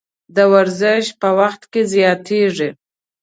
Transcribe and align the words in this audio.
د 0.35 0.37
ورزش 0.53 1.03
په 1.21 1.29
وخت 1.39 1.61
کې 1.71 1.81
زیاتیږي. 1.93 2.69